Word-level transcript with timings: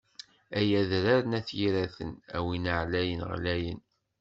Ay 0.57 0.69
adrar 0.81 1.23
n 1.25 1.37
at 1.39 1.49
Yiraten, 1.57 2.11
a 2.35 2.37
win 2.45 2.65
ɛlayen 2.79 3.21
ɣlayen. 3.33 3.81